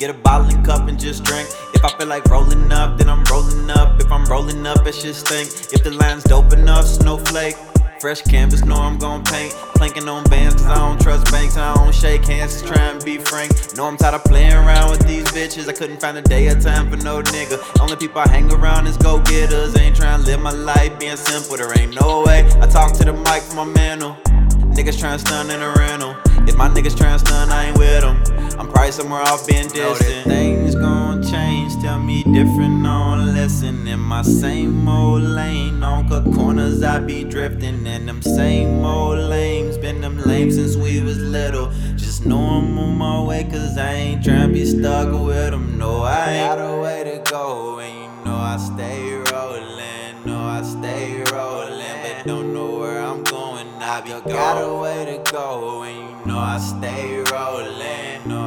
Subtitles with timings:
[0.00, 1.46] Get a bottle and cup and just drink.
[1.74, 4.00] If I feel like rolling up, then I'm rolling up.
[4.00, 5.50] If I'm rolling up, it's just think.
[5.74, 7.54] If the line's dope enough, snowflake.
[8.00, 9.52] Fresh canvas, know I'm gon' paint.
[9.74, 11.58] Planking on bands, cause I don't trust banks.
[11.58, 13.52] I don't shake hands, just try and be frank.
[13.76, 15.68] Know I'm tired of playing around with these bitches.
[15.68, 17.60] I couldn't find a day or time for no nigga.
[17.78, 19.76] Only people I hang around is go getters.
[19.76, 22.48] Ain't trying to live my life being simple, there ain't no way.
[22.62, 24.16] I talk to the mic for my mantle.
[24.72, 26.16] Niggas tryna stun in a rental.
[26.48, 28.39] If my niggas tryna stun, I ain't with them.
[28.60, 30.26] I'm probably somewhere off being distant.
[30.26, 33.88] Things gon' change, tell me different on listen.
[33.88, 37.86] In my same old lane, on cut corners, I be drifting.
[37.86, 41.70] And them same old lames, been them lame since we was little.
[41.96, 45.78] Just know I'm on my way, cause I ain't tryna be stuck with them.
[45.78, 50.26] No, I ain't got a way to go, and you know I stay rolling.
[50.26, 53.68] No, I stay rolling, but don't know where I'm going.
[53.80, 57.19] I be got a way to go, and you know I stay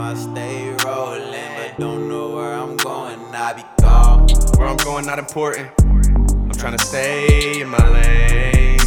[0.03, 3.19] I stay rolling, but don't know where I'm going.
[3.33, 4.27] I be gone.
[4.57, 5.71] Where I'm going, not important.
[5.79, 8.81] I'm trying to stay in my lane.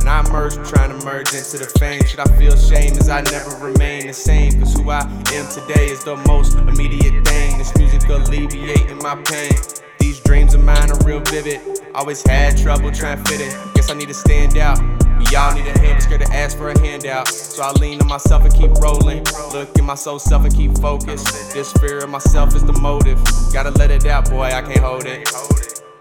[0.00, 2.04] And I merge, trying to merge into the fame.
[2.04, 4.58] Should I feel shame as I never remain the same?
[4.58, 7.56] Cause who I am today is the most immediate thing.
[7.56, 9.52] This music alleviating my pain.
[10.00, 11.60] These dreams of mine are real vivid.
[11.94, 13.74] Always had trouble trying to fit it.
[13.74, 14.99] Guess I need to stand out.
[15.20, 17.28] We all need a hand, but scared to ask for a handout.
[17.28, 19.22] So I lean on myself and keep rolling.
[19.52, 21.52] Look in my soul self and keep focused.
[21.52, 23.22] This fear of myself is the motive.
[23.52, 25.28] Gotta let it out, boy, I can't hold it.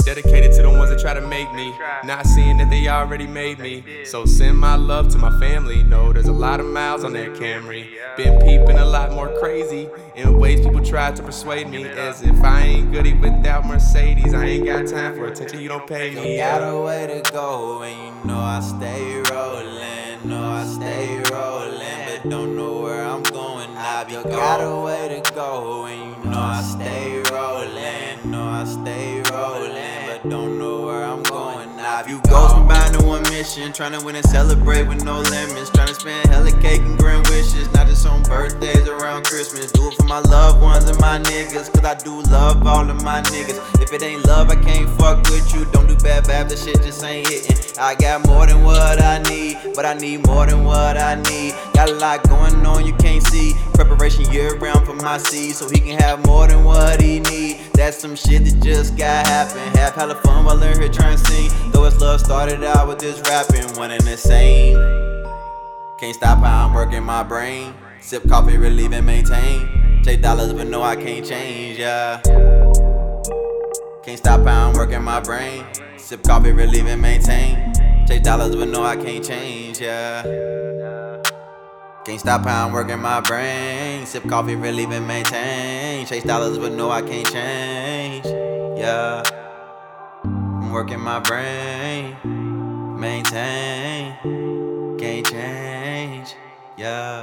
[0.06, 3.60] Dedicated to the ones that try to make me, not seeing that they already made
[3.60, 3.84] me.
[4.06, 5.84] So send my love to my family.
[5.84, 7.88] Know there's a lot of miles on that Camry.
[8.18, 11.86] Been peeping a lot more crazy in ways people try to persuade me.
[11.86, 14.34] As if I ain't goody without Mercedes.
[14.34, 16.38] I ain't got time for attention, you don't pay me.
[16.38, 20.28] Got a way to go, and you know I stay rolling.
[20.28, 23.70] Know I stay rolling, but don't know where I'm going.
[23.78, 28.32] I be got a way to go, and you know I stay rolling.
[28.32, 29.09] Know I stay
[32.00, 35.70] I be goals combined in one mission, trying to win and celebrate with no limits.
[35.70, 39.70] Trying to spend hella cake and grand wishes, not just on birthdays around Christmas.
[39.74, 43.04] Do it for my loved ones and my niggas, cause I do love all of
[43.04, 43.82] my niggas.
[43.82, 45.66] If it ain't love, I can't fuck with you.
[45.74, 47.58] Don't do bad bad, that shit just ain't hitting.
[47.78, 51.54] I got more than what I need, but I need more than what I need.
[51.74, 53.56] Got a lot going on you can't see.
[53.74, 57.29] Preparation year round for my seed, so he can have more than what he need.
[57.90, 59.58] That's some shit that just got happen.
[59.80, 61.72] Have hella fun while in here trying to sing.
[61.72, 64.78] Though his love started out with this rapping, one and the same.
[66.00, 67.74] Can't stop how I'm working my brain.
[68.00, 70.04] Sip coffee, relieve and maintain.
[70.04, 72.22] Take dollars, but no, I can't change, yeah.
[74.04, 75.66] Can't stop how I'm working my brain.
[75.98, 77.74] Sip coffee, relieve and maintain.
[78.06, 80.22] Take dollars, but no, I can't change, yeah.
[82.10, 84.04] Can't stop how I'm working my brain.
[84.08, 86.08] Sip coffee, relieve and maintain.
[86.08, 88.26] Chase dollars, but no, I can't change,
[88.76, 89.22] yeah.
[90.24, 92.18] I'm working my brain.
[93.00, 94.16] Maintain.
[94.98, 96.34] Can't change,
[96.78, 97.19] yeah.